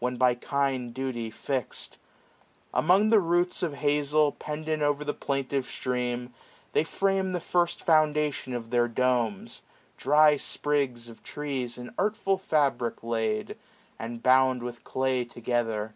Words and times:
When 0.00 0.16
by 0.16 0.34
kind 0.34 0.92
duty 0.92 1.30
fix'd. 1.30 1.98
Among 2.74 3.10
the 3.10 3.20
roots 3.20 3.58
645 3.58 3.72
Of 3.72 3.84
hazel, 4.08 4.32
pendant 4.32 4.82
o'er 4.82 5.04
the 5.04 5.14
plaintive 5.14 5.66
stream. 5.66 6.34
They 6.72 6.82
frame 6.82 7.30
the 7.30 7.38
first 7.38 7.84
foundation 7.84 8.54
of 8.54 8.70
their 8.70 8.88
domes 8.88 9.60
j 9.60 9.62
Dry 10.02 10.36
sprigs 10.36 11.08
of 11.08 11.22
trees, 11.22 11.78
in 11.78 11.94
artful 11.96 12.38
fabric 12.38 13.04
laid. 13.04 13.56
And 14.00 14.20
bound 14.20 14.64
with 14.64 14.82
clay 14.82 15.24
together. 15.24 15.94